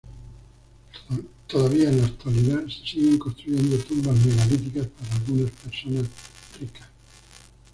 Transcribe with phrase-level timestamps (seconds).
[1.45, 6.07] Todavía en la actualidad se siguen construyendo tumbas megalíticas para algunas personas
[6.59, 6.87] ricas.